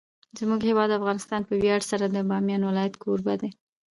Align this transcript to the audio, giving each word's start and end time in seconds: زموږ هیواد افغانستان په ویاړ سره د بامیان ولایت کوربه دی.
زموږ 0.39 0.61
هیواد 0.69 0.97
افغانستان 0.99 1.41
په 1.45 1.53
ویاړ 1.61 1.81
سره 1.91 2.05
د 2.09 2.17
بامیان 2.29 2.61
ولایت 2.65 2.93
کوربه 3.03 3.33
دی. 3.41 3.49